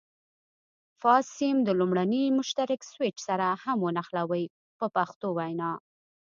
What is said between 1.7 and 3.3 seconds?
لومړني مشترک سویچ